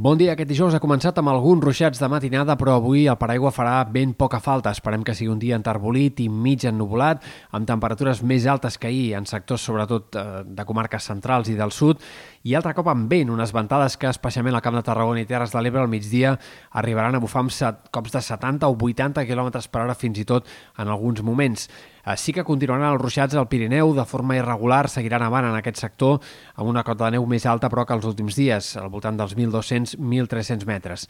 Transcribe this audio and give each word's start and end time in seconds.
Bon 0.00 0.16
dia, 0.16 0.32
aquest 0.32 0.48
dijous 0.48 0.72
ha 0.72 0.78
començat 0.80 1.18
amb 1.20 1.28
alguns 1.28 1.60
ruixats 1.60 2.00
de 2.00 2.08
matinada, 2.08 2.54
però 2.56 2.78
avui 2.78 3.02
el 3.04 3.18
paraigua 3.20 3.50
farà 3.52 3.82
ben 3.84 4.14
poca 4.16 4.38
falta. 4.40 4.72
Esperem 4.72 5.02
que 5.04 5.12
sigui 5.12 5.28
un 5.28 5.42
dia 5.42 5.58
enterbolit 5.60 6.22
i 6.24 6.28
mig 6.32 6.64
ennubulat, 6.64 7.20
amb 7.52 7.68
temperatures 7.68 8.22
més 8.24 8.46
altes 8.48 8.80
que 8.80 8.88
ahir 8.88 9.18
en 9.18 9.28
sectors 9.28 9.68
sobretot 9.68 10.16
eh, 10.16 10.24
de 10.46 10.64
comarques 10.64 11.04
centrals 11.04 11.52
i 11.52 11.58
del 11.58 11.76
sud, 11.76 12.00
i 12.48 12.56
altre 12.56 12.72
cop 12.78 12.88
amb 12.88 13.12
vent, 13.12 13.28
unes 13.28 13.52
ventades 13.52 13.98
que 14.00 14.08
especialment 14.08 14.56
al 14.56 14.64
Camp 14.64 14.80
de 14.80 14.86
Tarragona 14.88 15.20
i 15.20 15.28
Terres 15.28 15.52
de 15.52 15.60
l'Ebre 15.60 15.84
al 15.84 15.92
migdia 15.92 16.32
arribaran 16.80 17.18
a 17.18 17.20
bufar 17.20 17.44
amb 17.44 17.52
set, 17.52 17.90
cops 17.92 18.16
de 18.16 18.24
70 18.24 18.72
o 18.72 18.80
80 18.80 19.28
km 19.28 19.52
per 19.68 19.84
hora 19.84 20.00
fins 20.00 20.24
i 20.24 20.24
tot 20.24 20.48
en 20.80 20.88
alguns 20.88 21.20
moments. 21.20 21.68
Eh, 22.04 22.16
sí 22.16 22.32
que 22.32 22.44
continuaran 22.44 22.92
els 22.92 23.02
ruixats 23.02 23.36
al 23.36 23.48
Pirineu 23.50 23.94
de 23.96 24.04
forma 24.08 24.36
irregular, 24.38 24.88
seguiran 24.88 25.24
avant 25.26 25.50
en 25.50 25.56
aquest 25.58 25.80
sector 25.82 26.20
amb 26.54 26.68
una 26.70 26.84
cota 26.86 27.06
de 27.06 27.18
neu 27.18 27.26
més 27.28 27.46
alta 27.46 27.70
però 27.72 27.84
que 27.86 27.96
els 27.96 28.06
últims 28.08 28.36
dies, 28.38 28.72
al 28.80 28.90
voltant 28.92 29.18
dels 29.18 29.36
1.200-1.300 29.36 30.66
metres. 30.68 31.06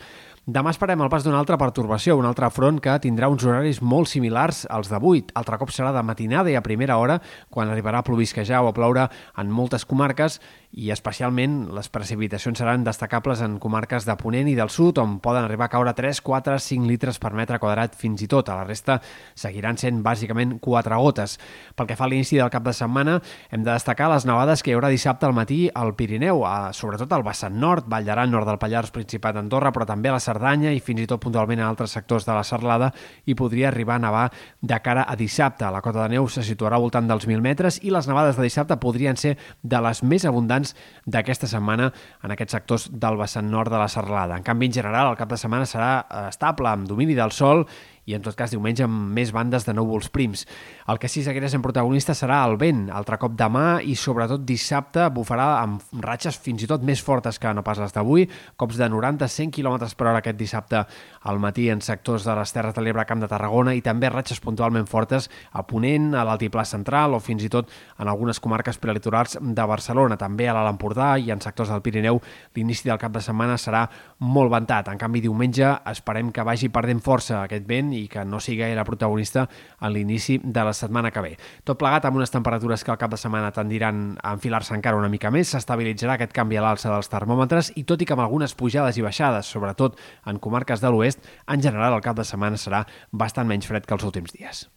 Demà 0.50 0.72
esperem 0.72 1.02
el 1.04 1.10
pas 1.12 1.22
d'una 1.22 1.38
altra 1.38 1.58
pertorbació, 1.60 2.16
un 2.18 2.26
altre 2.26 2.48
front 2.50 2.80
que 2.82 2.96
tindrà 3.04 3.28
uns 3.30 3.44
horaris 3.46 3.82
molt 3.82 4.08
similars 4.10 4.64
als 4.70 4.88
d'avui. 4.90 5.22
Altre 5.38 5.58
cop 5.60 5.70
serà 5.70 5.92
de 5.94 6.02
matinada 6.02 6.50
i 6.50 6.56
a 6.58 6.64
primera 6.64 6.96
hora, 6.98 7.20
quan 7.50 7.70
arribarà 7.70 8.00
a 8.00 8.06
plovisquejar 8.06 8.62
o 8.64 8.70
a 8.70 8.74
ploure 8.74 9.06
en 9.38 9.52
moltes 9.52 9.84
comarques 9.86 10.40
i 10.70 10.90
especialment 10.94 11.68
les 11.74 11.88
precipitacions 11.90 12.58
seran 12.58 12.84
destacables 12.86 13.40
en 13.42 13.58
comarques 13.62 14.06
de 14.06 14.14
Ponent 14.16 14.48
i 14.48 14.56
del 14.58 14.70
Sud, 14.70 14.98
on 15.02 15.18
poden 15.22 15.44
arribar 15.44 15.66
a 15.66 15.72
caure 15.72 15.94
3, 15.94 16.22
4, 16.22 16.58
5 16.62 16.86
litres 16.86 17.18
per 17.18 17.32
metre 17.34 17.58
quadrat 17.62 17.96
fins 17.98 18.22
i 18.22 18.28
tot. 18.30 18.48
A 18.48 18.60
la 18.60 18.66
resta 18.68 19.00
seguiran 19.34 19.78
sent 19.78 20.02
bàsicament 20.06 20.58
4 20.62 20.79
gotes. 20.88 21.38
Pel 21.76 21.86
que 21.86 21.96
fa 21.96 22.06
a 22.06 22.08
l'inici 22.08 22.38
del 22.38 22.50
cap 22.50 22.64
de 22.64 22.72
setmana, 22.72 23.18
hem 23.50 23.64
de 23.64 23.72
destacar 23.72 24.10
les 24.12 24.26
nevades 24.26 24.62
que 24.62 24.72
hi 24.72 24.74
haurà 24.74 24.88
dissabte 24.88 25.26
al 25.26 25.34
matí 25.36 25.68
al 25.74 25.94
Pirineu, 25.94 26.44
a, 26.46 26.72
sobretot 26.72 27.12
al 27.12 27.24
vessant 27.26 27.56
nord, 27.60 27.88
Vall 27.90 28.06
d'Aran, 28.06 28.30
nord 28.30 28.48
del 28.48 28.58
Pallars, 28.58 28.92
Principat 28.94 29.36
d'Andorra, 29.36 29.72
però 29.72 29.86
també 29.86 30.10
a 30.10 30.16
la 30.16 30.22
Cerdanya 30.22 30.72
i 30.72 30.80
fins 30.80 31.02
i 31.02 31.06
tot 31.10 31.20
puntualment 31.20 31.60
a 31.60 31.68
altres 31.68 31.92
sectors 31.96 32.26
de 32.26 32.34
la 32.36 32.44
Serlada 32.46 32.90
i 33.26 33.34
podria 33.34 33.68
arribar 33.68 33.98
a 33.98 34.04
nevar 34.06 34.26
de 34.60 34.80
cara 34.80 35.04
a 35.08 35.16
dissabte. 35.16 35.68
La 35.70 35.82
cota 35.84 36.04
de 36.04 36.16
neu 36.16 36.28
se 36.28 36.44
situarà 36.46 36.78
al 36.78 36.86
voltant 36.86 37.08
dels 37.08 37.26
1.000 37.28 37.44
metres 37.44 37.80
i 37.82 37.92
les 37.92 38.08
nevades 38.08 38.38
de 38.38 38.46
dissabte 38.46 38.78
podrien 38.80 39.16
ser 39.16 39.36
de 39.62 39.80
les 39.84 40.02
més 40.02 40.24
abundants 40.24 40.74
d'aquesta 41.06 41.48
setmana 41.50 41.90
en 42.24 42.34
aquests 42.34 42.56
sectors 42.58 42.88
del 42.90 43.18
vessant 43.20 43.50
nord 43.50 43.72
de 43.72 43.78
la 43.80 43.88
Serralada. 43.88 44.36
En 44.36 44.46
canvi, 44.46 44.70
en 44.70 44.78
general, 44.80 45.12
el 45.12 45.18
cap 45.20 45.30
de 45.30 45.38
setmana 45.40 45.68
serà 45.68 45.92
eh, 46.00 46.28
estable, 46.30 46.70
amb 46.70 46.88
domini 46.88 47.16
del 47.18 47.34
sol 47.34 47.66
i 48.10 48.16
en 48.18 48.24
tot 48.24 48.36
cas 48.36 48.50
diumenge 48.52 48.84
amb 48.86 49.14
més 49.14 49.30
bandes 49.34 49.66
de 49.66 49.74
núvols 49.76 50.10
prims. 50.12 50.44
El 50.90 50.98
que 50.98 51.08
sí 51.10 51.22
seguirà 51.24 51.48
sent 51.50 51.62
protagonista 51.62 52.14
serà 52.18 52.42
el 52.48 52.56
vent, 52.60 52.88
altre 52.90 53.18
cop 53.22 53.36
demà 53.38 53.80
i 53.86 53.94
sobretot 53.98 54.44
dissabte 54.46 55.06
bufarà 55.14 55.48
amb 55.62 56.02
ratxes 56.04 56.38
fins 56.42 56.64
i 56.64 56.70
tot 56.70 56.84
més 56.86 57.02
fortes 57.02 57.38
que 57.38 57.52
no 57.54 57.64
pas 57.66 57.78
les 57.78 57.94
d'avui, 57.94 58.26
cops 58.60 58.80
de 58.80 58.90
90-100 58.90 59.54
km 59.54 59.78
per 59.96 60.10
hora 60.10 60.22
aquest 60.22 60.38
dissabte 60.38 60.84
al 61.30 61.38
matí 61.42 61.68
en 61.70 61.82
sectors 61.84 62.24
de 62.26 62.34
les 62.36 62.52
Terres 62.52 62.74
de 62.74 62.82
l'Ebre, 62.84 63.06
Camp 63.06 63.22
de 63.22 63.28
Tarragona 63.30 63.74
i 63.76 63.82
també 63.84 64.10
ratxes 64.10 64.40
puntualment 64.42 64.88
fortes 64.90 65.30
a 65.52 65.64
Ponent, 65.66 66.12
a 66.14 66.24
l'Altiplà 66.26 66.64
Central 66.68 67.14
o 67.14 67.20
fins 67.22 67.44
i 67.44 67.52
tot 67.52 67.70
en 68.00 68.08
algunes 68.08 68.40
comarques 68.40 68.78
prelitorals 68.80 69.38
de 69.40 69.66
Barcelona, 69.68 70.18
també 70.20 70.48
a 70.48 70.56
l'Alt 70.56 70.74
Empordà 70.74 71.12
i 71.20 71.30
en 71.32 71.42
sectors 71.44 71.70
del 71.72 71.82
Pirineu 71.84 72.20
l'inici 72.56 72.88
del 72.88 72.98
cap 73.00 73.12
de 73.12 73.22
setmana 73.24 73.56
serà 73.60 73.86
molt 74.20 74.52
ventat. 74.52 74.88
En 74.92 74.98
canvi, 75.00 75.22
diumenge 75.24 75.72
esperem 75.90 76.30
que 76.32 76.44
vagi 76.46 76.70
perdent 76.72 77.02
força 77.04 77.42
aquest 77.44 77.66
vent 77.68 77.92
i 77.96 77.99
que 78.08 78.24
no 78.24 78.40
sigui 78.40 78.62
gaire 78.62 78.84
protagonista 78.88 79.48
en 79.80 79.92
l'inici 79.92 80.38
de 80.42 80.64
la 80.64 80.72
setmana 80.72 81.10
que 81.10 81.24
ve. 81.24 81.34
Tot 81.64 81.78
plegat 81.80 82.06
amb 82.08 82.20
unes 82.20 82.32
temperatures 82.32 82.84
que 82.84 82.94
al 82.94 83.00
cap 83.02 83.12
de 83.12 83.20
setmana 83.20 83.52
tendiran 83.52 84.16
a 84.22 84.32
enfilar-se 84.38 84.74
encara 84.78 84.96
una 84.96 85.12
mica 85.12 85.30
més, 85.34 85.52
s'estabilitzarà 85.52 86.16
aquest 86.16 86.32
canvi 86.36 86.56
a 86.56 86.64
l'alça 86.64 86.92
dels 86.92 87.10
termòmetres 87.12 87.74
i 87.76 87.84
tot 87.84 88.00
i 88.00 88.08
que 88.08 88.16
amb 88.16 88.24
algunes 88.24 88.54
pujades 88.54 88.96
i 88.96 89.04
baixades, 89.06 89.50
sobretot 89.50 89.98
en 90.26 90.38
comarques 90.38 90.80
de 90.80 90.90
l'oest, 90.90 91.24
en 91.48 91.60
general 91.62 91.98
el 91.98 92.04
cap 92.04 92.16
de 92.16 92.24
setmana 92.24 92.56
serà 92.56 92.86
bastant 93.12 93.50
menys 93.50 93.66
fred 93.66 93.86
que 93.86 93.98
els 93.98 94.06
últims 94.06 94.32
dies. 94.36 94.70